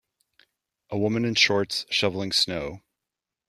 A 0.89 0.97
woman 0.97 1.25
in 1.25 1.35
shorts 1.35 1.85
shoveling 1.91 2.31
snow. 2.31 2.81